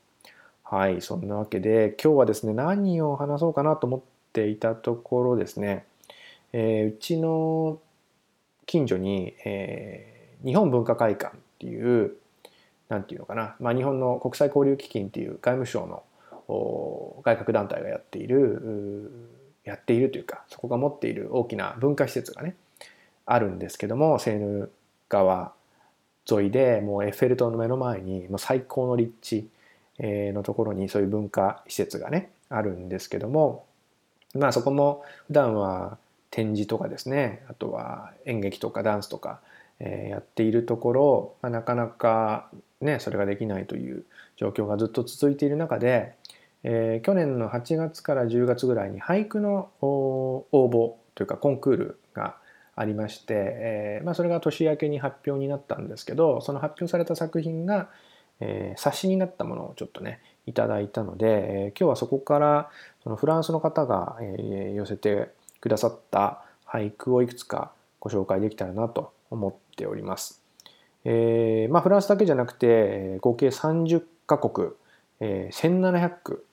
[0.62, 4.00] はいそんなわけで今日はですね何を話そうかなと思っ
[4.32, 5.86] ていたところですね
[6.52, 7.80] えーうちの
[8.66, 12.12] 近所に、えー日本文化会館っていう
[12.88, 16.02] なんていうのかな、まあ、日本の国際交流基金っていう外務省の
[17.22, 19.10] 外郭団体がやっている
[19.64, 22.56] やっているというかそこが持っている大きな文化施設がね
[23.26, 24.70] あるんですけどもセーヌ
[25.08, 25.52] 川
[26.30, 29.48] 沿いでもうエッフェル塔の目の前にもう最高の立地
[29.98, 33.66] のところにそういう文化施設がねあるんですけども
[34.34, 35.98] まあそこも普段は
[36.30, 39.40] 展示とかですねあとは演劇とかダンスとか、
[39.80, 44.04] えーやっているところ、まあ、なかなかねそれができないという
[44.36, 46.14] 状況がずっと続いている中で、
[46.64, 52.36] えー去年の8月から10月ぐらいに俳句の応募というかコンクールが
[52.76, 57.88] ありまして、えーまあ、それが年明けに発表になったんですけどその発表された作品が、
[58.40, 62.70] えー冊子になったものをちょっとねいただいたので、えー今日はそこから
[63.02, 65.30] そのフランスの方が、えー寄せて
[65.60, 70.42] くださった俳句をいくつかご紹介できたらなと思っております。
[71.04, 74.70] えーまあ、フランスだけじゃなくて合計30カ国、
[75.20, 76.44] えー1700句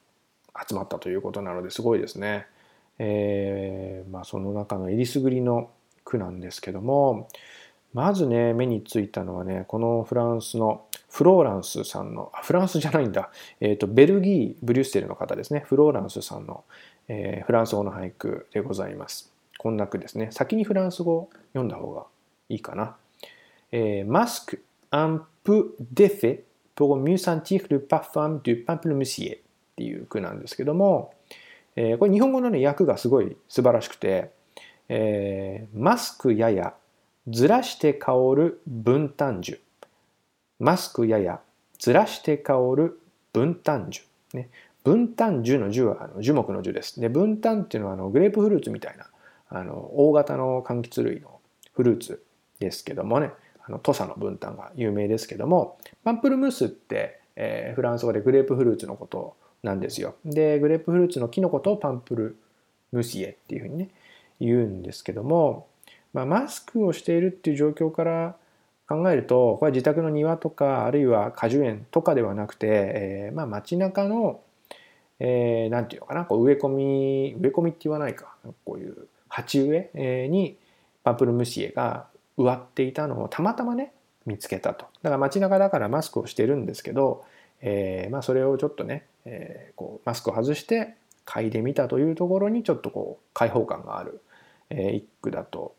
[0.68, 2.48] 集まったということなのですごいですね。
[2.98, 5.70] えーまあ、その中のえりすぐりの
[6.06, 7.28] 句なんですけども
[7.94, 16.64] まずね目についたのはねこのフランスのフローランスさんのあフランスじゃないんだ、えー、とベルギーブリュッセルの方ですねフローランスさんの、
[17.08, 19.32] えーフランス語の俳句でございます。
[19.58, 20.30] こんな句ですね。
[20.32, 22.06] 先にフランス語を読んだ方が
[22.50, 22.96] いいかな、
[23.72, 26.42] えー、マスク un peu d'effet
[26.76, 29.42] pour mieux sentir le parfum du pamplemoussier っ
[29.76, 31.14] ていう句なんですけども、
[31.76, 34.32] えーこれ日本語のね訳がすごい素晴らしくて、
[34.90, 36.74] えーマスクやや
[37.28, 39.60] ずらして香る分担樹。
[40.60, 41.42] マスクやや
[41.80, 43.00] ずらして香る
[43.34, 44.02] 分担樹。
[44.34, 44.50] ね。
[44.86, 47.02] 分担樹の樹はあの樹木の樹です。
[47.02, 49.08] で分担っていうのはあのグレープフルーツみたいな
[49.50, 51.40] あの大型の柑橘類の
[51.74, 52.24] フルーツ
[52.60, 53.32] ですけどもね。
[53.68, 55.80] あの土佐の分担が有名ですけども。
[56.04, 60.16] パンプルムースって、えーフランス語でグレープフルーツのことなんですよ。
[60.24, 62.38] でグレープフルーツの木のことパンプル
[62.92, 63.90] ムシエっていうふうにね
[64.40, 65.68] 言うんですけども、
[66.14, 68.36] まあ、マスクをしているっていう状況から
[68.88, 74.42] 考えるとこれは自宅の庭とかあるいは果樹園とかではなくて、えーまあ、街中の、
[75.20, 76.26] えーなんていうのかな？
[76.26, 78.36] こう植え込み植え込みって言わないか。
[78.66, 80.58] こういう鉢植えに
[81.04, 83.94] パンプルムシエが植わっていたのをたまたまね
[84.26, 84.86] 見つけたと。
[85.02, 87.24] だから街中だからマスクをしてるんですけど、
[87.62, 94.22] えーまあ、それをちょっとね、えーこうマスクを外して嗅いでみたというところにちょっとこう開放感がある、
[94.70, 95.76] えー一句だと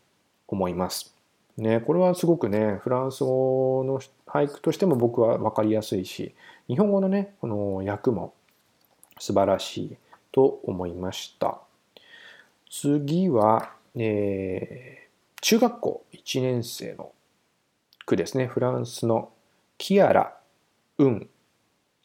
[0.47, 1.13] 思います。
[1.57, 6.35] ね、これはすごくねフランス語の俳句としても僕は分かりやすいし
[6.67, 8.33] 日本語のねこの訳も
[9.19, 9.97] 素晴らしい
[10.31, 11.59] と思いました。
[12.69, 17.11] 次は、えー、中学校1年生の
[18.05, 18.47] 句ですね。
[18.47, 19.31] フランスの
[19.77, 20.37] キアラ・
[20.97, 21.29] ウン・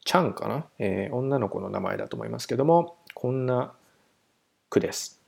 [0.05, 3.73] チャンかな、えー、女の子の名前だと思いますけども、こんな
[4.69, 5.21] 句です。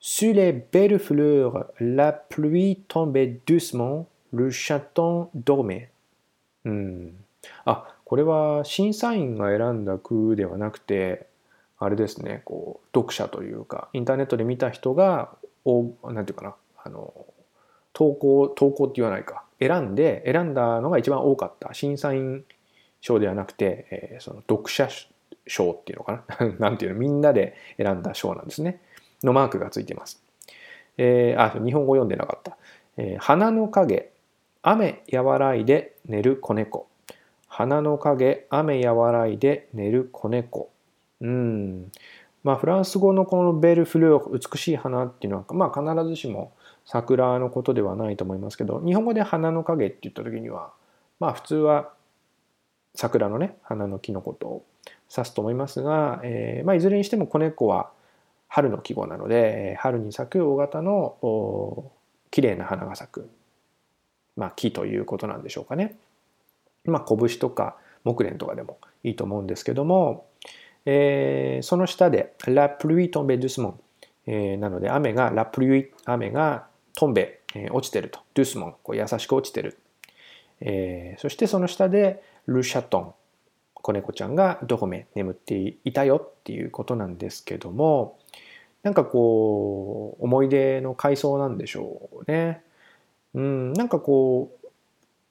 [0.00, 5.88] Sur les belles fleurs, la pluie tombait doucement, le chaton dormait.
[6.64, 7.24] うん。
[7.64, 11.26] あ、これは審査員が選んだ句ではなくて、
[11.78, 17.12] あれですね、こう、読者というか、インターネットで見た人が、おなんていうかな、あの、
[17.92, 22.44] 投稿、投稿って言わないか、選んで、選んだのが一番多かった審査員
[23.00, 24.88] 賞ではなくて、えー、その読者
[25.46, 28.80] 賞っていうのかな なんていうの、みんなで選んだ賞なんですね。
[29.22, 30.22] のマークがついてます。
[30.98, 32.56] えー、あ、日本語読んでなかった。
[32.96, 34.10] えー、花の影、
[34.62, 36.88] 雨和らいで寝る子猫。
[37.56, 40.70] 花の影、雨和らいで寝る子猫。
[41.20, 41.92] うん。
[42.42, 46.50] まあ、フランス語のこのベルフルー美しい花っていうのは、まあ、必ずしも
[46.84, 50.72] 桜のことではないと思いますけど、日本語で花の影って言った時には、
[51.20, 51.92] まあ、普通は
[52.96, 54.64] 桜のね、花の木のことを
[55.08, 57.90] 指すと思いますが、えーまあ、いずれにしても子猫は
[58.48, 61.92] 春の季語なので春に咲く大型の
[62.32, 63.30] 綺麗な花が咲く、
[64.36, 65.96] まあ、木ということなんでしょうかね。
[66.84, 70.26] まあ、拳とか木蓮とかでもいいと思うんですけども、
[70.86, 73.80] えー、その下で「ラプルイトンベドゥスモン」
[74.26, 78.20] えー、なので雨がラプルイ雨がトンベ、えー、落ちてると。
[78.34, 79.78] ドゥスモンこう優しく落ちてる、
[80.60, 83.14] えー、そしてその下でルシャトン
[83.74, 88.18] 子猫ちゃんがどこめ眠っていたよっていうことなんですけども
[88.82, 92.62] なんかこう思い出の回想なんでしょうね。
[93.34, 94.63] うん、なんかこう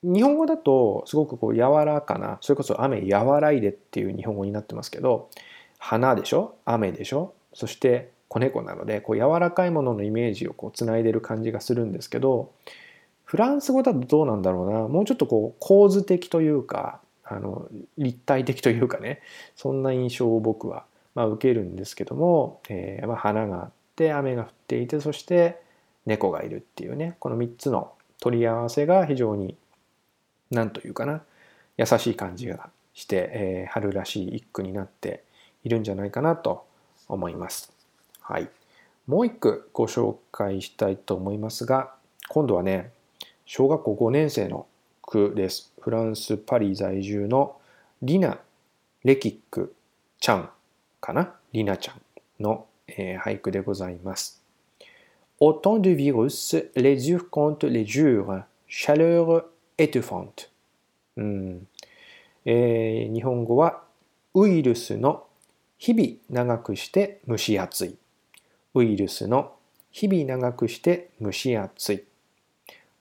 [0.04, 5.30] 日本語だとすごくこう柔らかなそれこそ雨和らいでっていう日本語になってますけど
[5.78, 6.56] 花でしょ？
[6.64, 7.34] 雨でしょ？
[7.54, 12.52] そして子猫なのでこう柔らかいもののイメージをこうつないでる感じがするんですけど
[13.24, 14.88] フランス語だとどうなんだろうな？
[14.88, 19.22] もうちょっとこう構図的というかあの立体的というかね
[19.56, 25.62] そんな印象を僕はまあ、受けるんですけども、えー、まあ花があって雨が降っていてそして
[26.06, 29.56] 猫がいるっていうねこの3つの取り合わせが非常に
[30.54, 31.22] 何というかな
[31.76, 35.24] 優しい感じがして、えー、春らしい一句になって
[35.64, 36.66] いるんじゃないかなと
[37.08, 37.72] 思います。
[38.20, 38.48] はい、
[39.06, 41.92] もう一句ご紹介したいと思いますが
[42.28, 42.92] 今度はね
[43.44, 44.66] 小学校5年生の
[45.02, 45.72] 句です。
[45.80, 47.56] フランス・パリ在住の
[48.00, 48.38] リナ・
[49.02, 49.74] レキック・
[50.20, 50.50] ちゃん
[51.00, 51.34] かな？
[51.52, 52.00] リナちゃん
[52.40, 54.42] の、えー、俳句でございます。
[55.40, 59.44] Autant de virus, les jours comptent les jours, chaleur
[59.78, 60.48] étouffante.
[61.16, 61.68] うん
[62.44, 63.82] えー、日本語は
[64.34, 65.24] ウイルスの
[65.78, 67.96] 日々長くして蒸し暑い。
[68.74, 69.54] ウイルスの
[69.90, 72.04] 日々長くして蒸し暑い。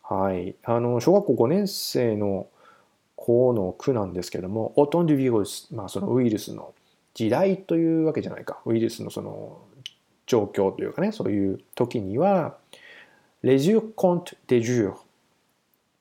[0.04, 0.56] はい。
[0.64, 2.48] あの、小学校5年生の
[3.16, 6.74] 子の句なんですけども、オトンデュビウス、まあそのウイルスの
[7.14, 9.62] 時代というわけじゃないかウイルスのその
[10.26, 12.58] 状況というかねそういう時には
[13.42, 14.96] レジューコントデジュー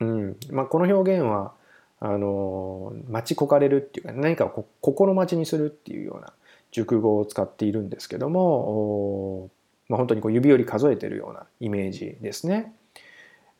[0.03, 1.53] うんまあ、この表現は
[2.01, 6.33] あの待ち焦がれるっていうか何かを心待ちにするっていうような
[6.73, 9.51] 熟語を使っているんですけども、
[9.89, 12.73] まあ、本当にこう指折り数えてるようなイメージですね。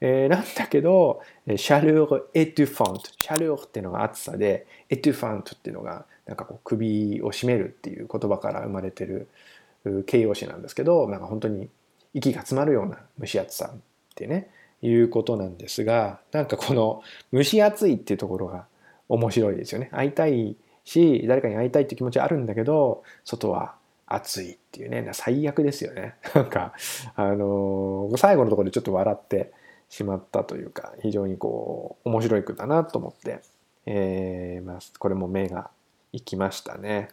[0.01, 1.21] えー、なんだけど、
[1.57, 3.03] シャルーエトゥファント。
[3.21, 9.29] シャルーっていうのが暑さで、エトゥファントっていうのがなんかこう首を絞めるっていう言葉から生まれてる
[10.07, 11.69] 形容詞なんですけどなんか本当に
[12.15, 13.79] 息が詰まるような蒸し暑さっ
[14.15, 14.49] てね
[14.83, 18.67] いうことなんですがなんかこの蒸し暑いっていうところが
[19.09, 23.75] 面白いですよね会いたいし誰かに会いたいって気持ちはあるんだけど外は
[24.07, 26.73] 暑いっていうね最悪ですよね なんか
[27.15, 29.53] あのー、最後のところでちょっと笑って
[29.89, 33.41] しまったというか非常にこう面白い句だなと思って、
[33.87, 35.71] えーまあ、これも目が
[36.13, 37.09] 行きましたね。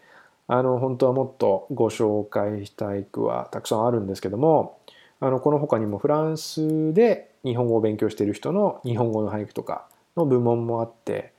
[0.48, 4.80] あの本当はもっとご紹介したい句はたくさんあるんですけども
[5.20, 11.34] あのこの他にもフランスで日本語を勉強している人の日本語の俳句とかの部門もあって、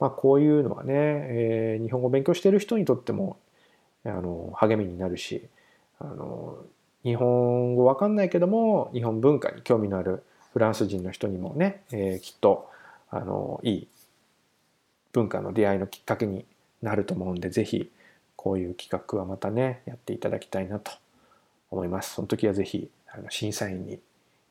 [0.00, 3.38] まあ、こういうのはね、えー、日本語を勉強している人にとっても
[4.04, 5.46] あの励みになるし
[6.00, 6.58] あの
[7.02, 12.68] 日本語わかんないけども日本文化に興味のあるフランス人の人にもね、えー、きっと
[13.10, 13.88] あのいい
[15.12, 16.44] 文化の出会いのきっかけに
[16.82, 17.90] なると思うんで、ぜひ
[18.36, 20.92] こういう企画はまたね、やっていただきたいなと
[21.70, 22.14] 思います。
[22.14, 24.00] その時はぜひあの審査員に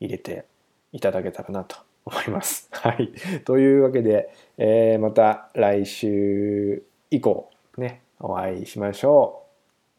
[0.00, 0.46] 入れて
[0.94, 1.76] いただけたらなと
[2.06, 2.68] 思います。
[2.72, 3.12] はい。
[3.44, 9.42] というわけで、えー、また来週以降ね、お会いしましょ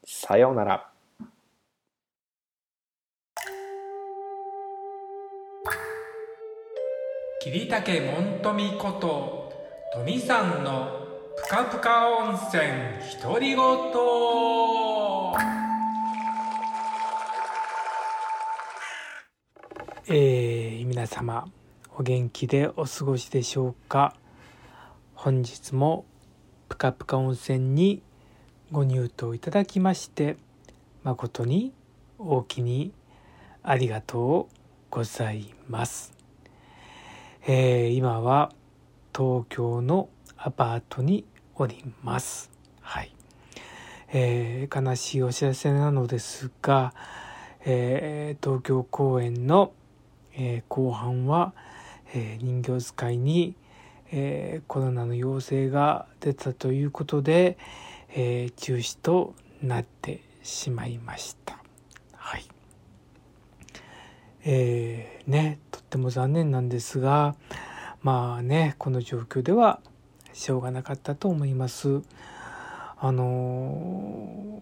[0.03, 0.09] う。
[0.09, 0.89] さようなら。
[7.41, 9.53] 桐竹門富こと
[9.93, 10.87] 富さんの
[11.35, 12.63] ぷかぷか温泉
[13.21, 13.65] 独り言。
[20.07, 20.54] えー
[20.85, 21.49] 皆様
[21.97, 24.15] お元気でお過ごしでしょうか？
[25.15, 26.05] 本日も
[26.69, 28.03] ぷかぷか温泉に
[28.71, 30.37] ご入湯いただきまして
[31.01, 31.73] 誠に
[32.19, 32.91] 大きに
[33.63, 34.55] ありがとう
[34.91, 36.13] ございます、
[37.47, 38.51] えー、今は
[39.11, 42.51] 東京のアパートにおります。
[42.81, 43.11] はい、
[44.13, 46.93] えー、悲しいお知らせなのですが、
[47.65, 49.73] えー、東京公演の、
[50.37, 51.53] え後半は、
[52.13, 53.55] え人形使いに、
[54.11, 57.57] えコロナの陽性が出たということで、
[58.09, 61.59] え中止となってしまいました
[62.13, 62.45] はい
[64.45, 67.35] えー、ねとっても残念なんですが
[68.03, 69.79] まあねこの状況では
[70.33, 72.01] しょうがなかったと思います。
[72.97, 74.61] あの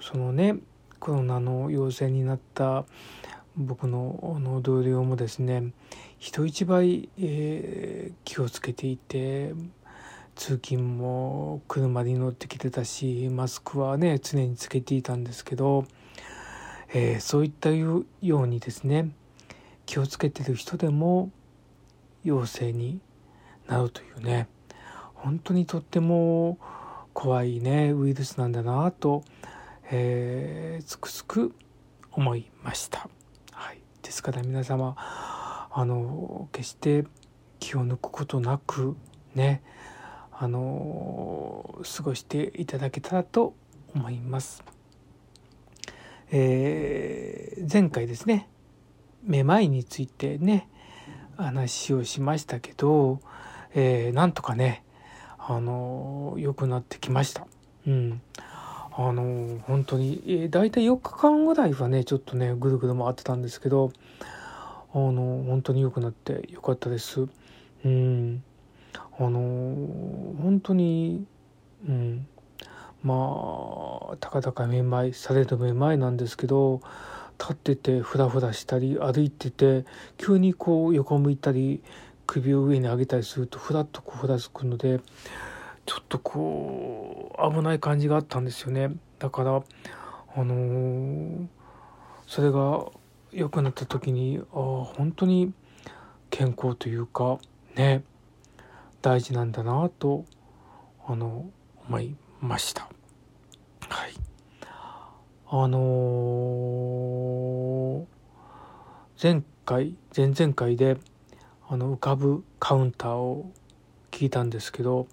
[0.00, 0.56] そのね
[1.00, 2.84] コロナの陽性になった
[3.56, 5.72] 僕のの同僚もですね
[6.18, 9.54] 人一倍、えー、気をつけていて
[10.34, 15.86] 通勤も車に乗ってきてたしマスクはね常につけていたんですけど、
[16.92, 19.10] えー、そういったようにですね
[19.86, 21.30] 気をつけてる人でも
[22.24, 23.00] 陽性に
[23.68, 24.48] なるというね
[25.14, 26.58] 本当にとっても
[27.12, 29.22] 怖いねウイルスなんだなと、
[29.90, 31.54] えー、つくづく
[32.10, 33.08] 思いました。
[34.04, 37.04] ですから皆様あの決して
[37.58, 38.96] 気を抜くことなく
[39.34, 39.62] ね
[40.30, 43.54] あの過ごしていただけたらと
[43.94, 44.62] 思います。
[46.30, 48.48] えー、前回ですね
[49.22, 50.68] めまいについてね
[51.36, 53.20] 話をしましたけど、
[53.74, 54.84] えー、なんとかね
[55.38, 57.46] あの良くなってきました。
[57.86, 58.20] うん。
[58.96, 63.90] あの本当に、えー、大体4日間ぐらいはねちょっとねぐるぐる回ってたんですけど
[64.92, 67.26] あの本当に良くなってよかったです。
[67.84, 68.44] うん
[69.18, 69.30] あの
[70.42, 71.26] 本当に
[71.88, 72.26] うん
[73.02, 76.80] まあたかだかめまいされるめまいなんですけど
[77.38, 79.84] 立っててフラフラしたり歩いてて
[80.16, 81.82] 急にこう横向いたり
[82.26, 85.00] 首を上に上げたりするとふらっとこうふらつくので
[85.86, 88.90] ちょっとこう危ない感じがあったんですよね。
[89.18, 89.62] だから
[90.36, 91.46] あのー、
[92.26, 92.86] それが
[93.32, 95.52] 良くなった時にああ本当に
[96.30, 97.38] 健康というか
[97.74, 98.02] ね
[99.02, 100.24] 大事なんだなと
[101.06, 101.50] あの
[101.88, 102.88] 思いました。
[103.88, 104.14] はい。
[105.46, 108.04] あのー、
[109.22, 110.96] 前回前々回で
[111.68, 113.50] あの浮かぶカウンターを
[114.10, 115.06] 聞いたんですけど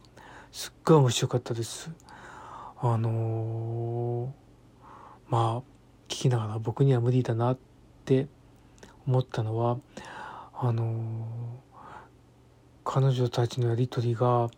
[0.52, 1.92] すっごい面白かったです。
[2.82, 5.72] あのー、まあ
[6.10, 7.58] 聞きながら僕には無理だなっ
[8.04, 8.28] て
[9.08, 9.78] 思ったのは
[10.54, 10.96] あのー、
[12.84, 14.50] 彼女たちのやり取りが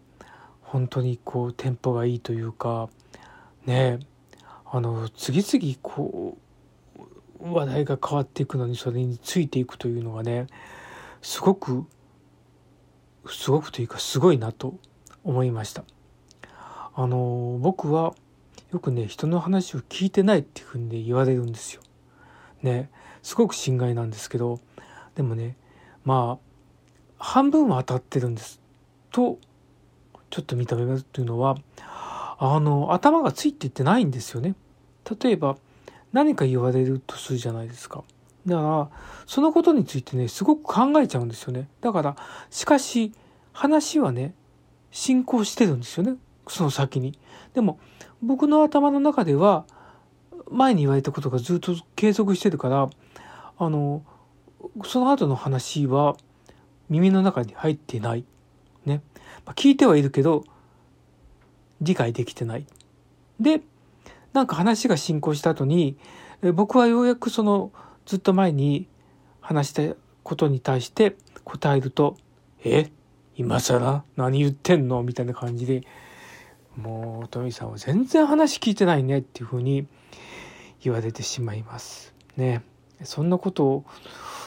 [0.61, 2.89] 本当にこうテンポがいいというか
[3.65, 3.99] ね
[4.65, 6.39] あの次々こ
[7.39, 10.47] う話題が変わっていくのにそれについていくというのがね
[11.21, 11.85] すごく
[13.29, 14.79] すごくというかすごいなと
[15.23, 15.83] 思いました。
[16.95, 18.13] あの僕は
[18.71, 21.81] よくね人の話を聞いてないっていうふうに、ね、言われるんですよ。
[22.61, 22.89] ね
[23.21, 24.59] すごく心外なんですけど
[25.15, 25.55] でもね
[26.03, 26.53] まあ
[27.17, 28.61] 半分は当たってるんです。
[29.11, 29.39] と
[30.29, 31.57] ちょっと認めますというのは
[32.37, 34.55] あの頭がついていってないんですよね。
[35.21, 35.57] 例えば
[36.11, 38.03] 何か言われるとするじゃないですか。
[38.45, 38.89] だから
[39.25, 41.69] そのことについてねすごく考えちゃうんですよね。
[41.81, 42.15] だから
[42.49, 43.13] しかし
[43.53, 44.33] 話はね
[44.93, 46.15] 進行してるんですよね。
[46.47, 47.17] その先に。
[47.53, 47.79] でも
[48.21, 49.65] 僕の頭の中では
[50.49, 52.89] 前に言われたことがずっと継続してるから
[53.57, 54.03] あの
[54.85, 56.15] その後の話は
[56.89, 58.23] 耳の中に入ってない。
[58.85, 59.01] ね、
[59.45, 60.43] まあ、聞いてはいるけど
[61.81, 62.65] 理解できてない。
[63.39, 63.61] で
[64.31, 65.97] なんか話が進行した後に
[66.53, 67.71] 僕はようやくその
[68.05, 68.87] ずっと前に
[69.41, 72.15] 話したことに対して答えると
[72.63, 72.81] 「え？
[72.81, 72.91] っ
[73.35, 74.03] 今更？
[74.15, 75.83] 何言ってんの?」みたいな感じで。
[76.75, 79.85] もうトミさんは全然話聞いてないねっていうふうに
[80.81, 82.15] 言われてしまいます。
[82.35, 82.63] ね。
[83.03, 83.85] そんなことを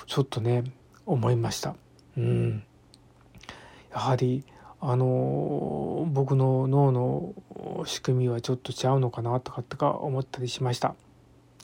[0.09, 0.64] ちょっとね
[1.07, 1.76] 思いました。
[2.16, 2.64] うん。
[3.93, 4.45] やはり
[4.80, 7.32] あの僕の脳の
[7.84, 10.97] 仕組みはちょっと違うのかなとかとか思ったりしました。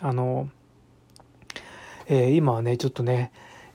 [0.01, 0.49] あの
[2.07, 3.33] えー、今はねちょっとね、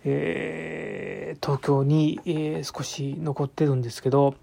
[0.07, 4.35] えー東京に、えー少し残ってるんですけど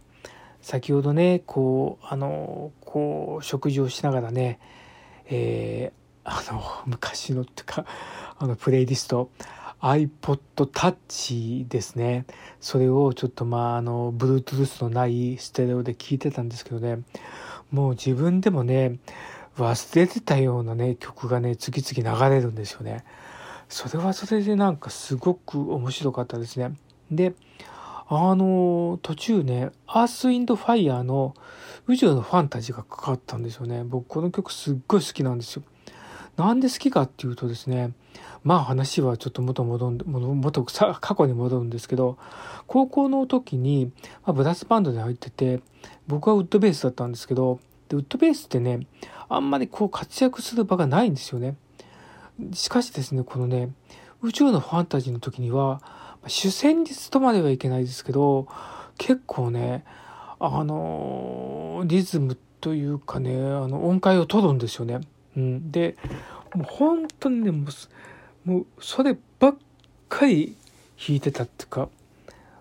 [0.62, 4.60] 先ほどねこうあのこう食事をしながらね、
[5.26, 7.84] えーあの昔のっていうか
[8.38, 9.30] あのプレイリスト
[9.82, 10.38] iPod
[10.72, 12.24] Touch ですね。
[12.60, 17.00] それをちょっとまああの Bluetooth のないステレオで聞いてたんですけどね。
[17.70, 18.96] もう自分でもね
[19.58, 23.04] 忘れてたようなね曲がね次々流れるんですよね。
[23.74, 26.76] それはそれでなんかすごく面白かったですね。
[27.10, 27.34] で
[28.06, 31.34] あの途中ね「アース・インド・ファイヤー」の
[31.88, 33.82] 宇宙のファンタジーがかかったんですよね。
[33.82, 35.64] 僕この曲すっごい好きなんですよ。
[36.36, 37.90] なんで好きかっていうとですね
[38.44, 42.16] まあ話はちょっと元戻ん元元さ過去に戻るんですけど
[42.68, 43.90] 高校の時に、
[44.24, 45.60] まあ、ブラスバンドで入ってて
[46.06, 47.58] 僕はウッドベースだったんですけど
[47.88, 48.86] でウッドベースってね
[49.28, 51.56] あんまりこう活躍する場がないんですよね。
[52.52, 53.70] しかしですねこのね
[54.22, 55.82] 宇宙のファンタジーの時には
[56.26, 58.48] 主旋律とまではいけないですけど
[58.98, 59.84] 結構ね
[60.38, 65.00] あのリズムというかねあの音階を取るんですよね。
[65.36, 65.96] うん、で
[66.54, 67.68] もう本当にねも
[68.46, 69.56] うもうそればっ
[70.08, 70.56] かり
[70.96, 71.88] 弾いてたっていうか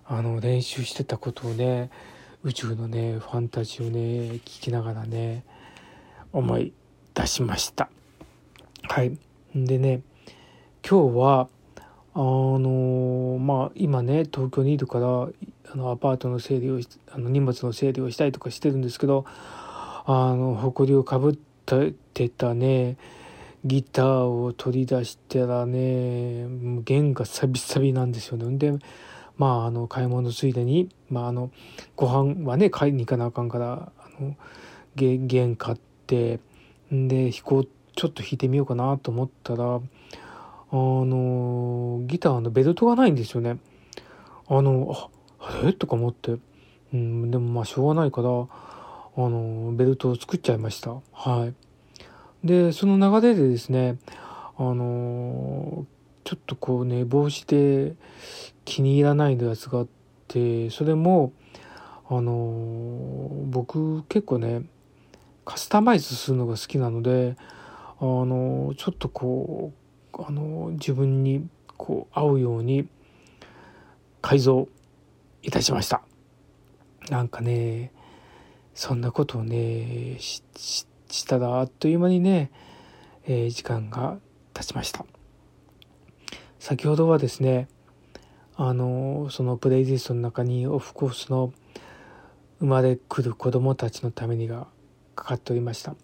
[0.05, 1.89] あの練習してたことをね
[2.43, 3.99] 宇宙のねファンタジーをね
[4.45, 5.43] 聞きながらね
[6.31, 6.73] 思い
[7.13, 7.89] 出しました。
[8.83, 9.17] はい、
[9.55, 10.01] でね
[10.87, 11.47] 今日は
[12.15, 16.79] あのまあ今ね東京にいるからあのアパートの整理を
[17.11, 22.97] あの荷物の整理をしたりとかしてるんですけどあの埃をかぶってたね
[23.63, 26.47] ギターを取り出したらね
[26.83, 28.57] 弦がサビサビなんですよね。
[28.57, 28.73] で
[29.37, 31.51] まああの買い物ついでに、まあ、あの
[31.95, 34.35] ご飯はね買いに行かなあかんからあの
[34.95, 35.77] 弦買っ
[36.07, 36.39] て
[36.93, 39.79] んで弾こうってちょっと弾いてみようかなと思ったらあ
[40.71, 43.57] のギターのベルトがないんですよね。
[44.47, 46.37] あのあれとか思って、
[46.93, 48.49] うん、でもまあしょうがないからあ
[49.15, 50.95] のベルトを作っちゃいました。
[51.11, 51.53] はい、
[52.47, 53.97] でその流れでですね
[54.57, 55.85] あの
[56.23, 57.93] ちょっとこうね帽子で
[58.65, 59.87] 気に入らないのやつがあっ
[60.27, 61.33] てそれも
[62.09, 64.63] あの僕結構ね
[65.45, 67.35] カスタマイズするのが好きなので
[67.99, 69.73] あのちょっとこ
[70.13, 72.87] うあの自分にこう合うように
[74.21, 74.67] 改造
[75.41, 76.01] いたしました。
[77.09, 77.91] なんかね
[78.73, 80.85] そんなことをねし
[81.27, 82.51] たらあっという間にね、
[83.25, 84.17] えー時間が
[84.53, 85.05] 経ちました。
[86.59, 87.67] 先ほどはですね
[88.55, 91.51] あのそのプレイリストの中にオフコースの
[92.59, 94.67] 生まれくる子供たちのためにが
[95.15, 95.95] かかっておりました。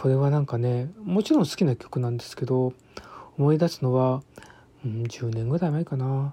[0.00, 2.72] これはなんかねもちろん好きな曲なんですけど
[3.36, 4.22] 思い出すのは、
[4.82, 6.32] うん、10年ぐらい前かな。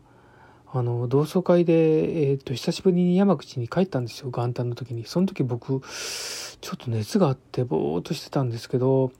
[0.69, 5.05] あの同窓会で、えー、と久しぶりに山口に帰ったんですよ元旦の時に。
[5.05, 9.11] その時僕ちょっと熱があってぼーっとしてたんですけど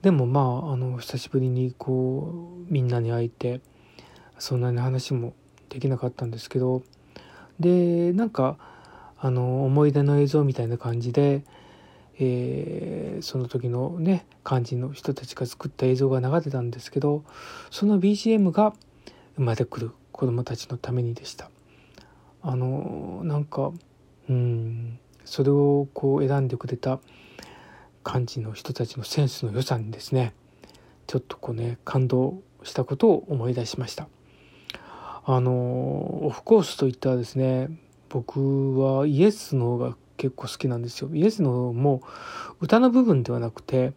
[0.00, 3.60] でもまああの久しぶりにこうみんなに会えて
[4.38, 5.34] そんなに話も
[5.68, 6.82] できなかったんですけど
[7.58, 8.56] でなんか
[9.18, 11.44] あの思い出の映像みたいな感じで、
[12.20, 17.22] えーその時のね肝心の人たちが作った映像が流れてたんですけど
[17.70, 18.72] その BGM が
[19.36, 21.50] 生まれくる子どもたちのためにでした。
[22.42, 23.72] あのなんか
[24.28, 26.98] うんそれをこう選んでくれた
[28.06, 30.32] 幹事の人たちのセンスの良さにですね
[31.06, 34.08] ちょっとこうね感動したことを思い出しました
[35.24, 35.52] あの
[36.26, 37.68] オフコースといったらですね
[38.08, 42.02] 僕はイエスの方が結構好きなんですよイエスの方も
[42.60, 43.94] 歌の部分ではなくて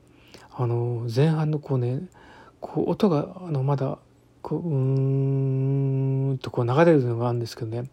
[0.54, 2.04] あの前半のこうね
[2.62, 3.98] こう音があのまだ
[4.42, 7.90] こううーんとこう流れるのがあるんですけどね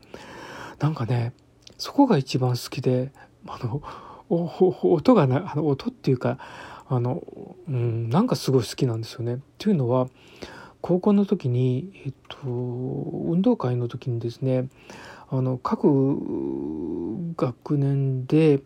[0.78, 1.32] なんかね
[1.76, 3.10] そこが一番好きで
[3.48, 3.82] あの
[4.28, 6.38] 音がなあの音っていうか
[6.88, 7.24] あの、
[7.68, 9.40] うん、なんかすごい好きなんですよね。
[9.58, 10.08] というのは
[10.80, 14.68] 高校の時に、えっと、運動会の時にですね
[15.32, 16.16] あの各
[17.36, 18.60] 学年で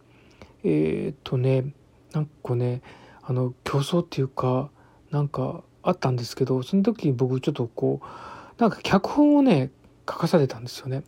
[0.64, 1.74] えっとね
[2.12, 2.80] なんかね
[3.22, 4.70] あの競争っていうか
[5.10, 9.70] なんかあったんですけどその時僕ちょっとこうなんか脚本をね
[10.08, 11.04] 書かされたんですよね。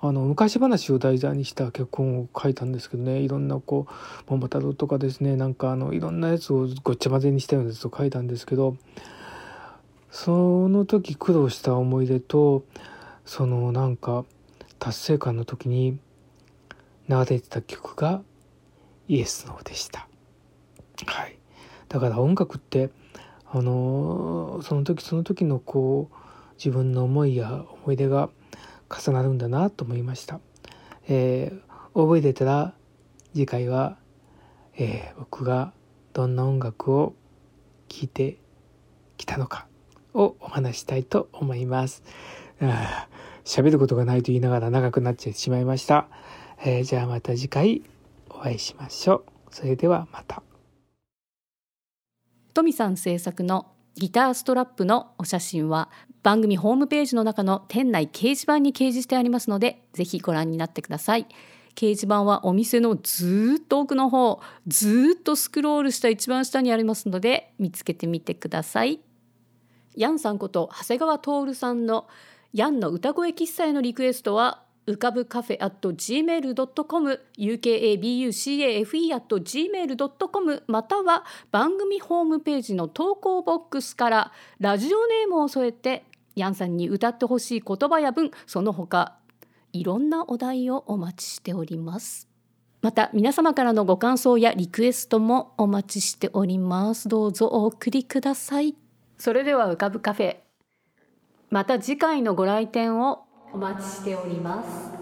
[0.00, 3.92] あの昔話を題材にした脚本を書いたんですけどねいろんなこう
[4.30, 8.76] 「桃太郎」とかですねなんかあのいろんなやつをごっちゃ混ぜにしたようなやつを書いたんですけど
[10.12, 12.62] その時苦労した思い出と
[13.24, 14.24] そのなんか
[14.78, 15.98] 達成感の時に
[17.08, 18.22] 流れてた曲が
[19.08, 20.08] イエスのでした。
[21.06, 21.38] はい、
[21.88, 22.90] だから音楽って
[23.46, 26.16] あのその時その時のこう
[26.56, 28.30] 自分の思いや思い出が
[28.90, 30.40] 重なるんだなと思いました、
[31.08, 32.74] えー覚えてたら
[33.32, 33.96] 次回は、
[34.76, 35.72] えー僕が
[36.12, 37.14] どんな音楽を
[37.88, 38.38] 聴いて
[39.16, 39.66] きたのか
[40.14, 42.02] をお話したいと思います。
[43.48, 46.06] 喋ることがないと言いながら長くなっちゃってしまいました、
[46.62, 47.82] えーじゃあまた次回
[48.28, 49.24] お会いしましょう。
[49.50, 50.42] それではまた。
[52.52, 55.88] トミさん制作のギターストラップのお写真は
[56.22, 61.26] 番組ホームページの中の店内掲示板に掲示してありますのでぜひご覧になってください。
[61.74, 69.00] 掲示板はお店のずっと奥の方ずっとスクロールした一番下にありますので見つけてみてください。
[69.96, 72.08] ヤンさんこと長谷川徹さんの
[72.52, 86.04] ヤンの歌声喫茶へのリクエストは浮かぶカフェ at gmail.com ukabucafe at gmail.com または番組ホームページの投稿ボックスからラジオネームを添えて
[86.36, 89.18] ヤンさんに歌ってほしい言葉や文その他
[89.74, 92.26] いろんなお題をお待ちしております。
[92.80, 97.08] また皆様からのご感想やリクエストもお待ちしております。
[97.08, 98.74] どうぞお送りください。
[99.18, 100.36] それでは浮かぶカフェ
[101.50, 103.24] また次回のご来店を
[103.54, 104.97] お待ちしております。